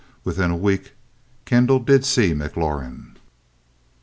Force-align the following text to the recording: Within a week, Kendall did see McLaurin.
Within 0.23 0.49
a 0.49 0.57
week, 0.57 0.93
Kendall 1.45 1.77
did 1.77 2.03
see 2.05 2.33
McLaurin. 2.33 3.17